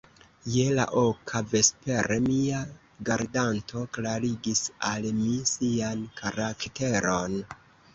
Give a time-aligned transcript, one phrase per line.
[0.53, 2.63] Je la oka vespere, mia
[3.11, 7.43] gardanto klarigis al mi sian karakteron.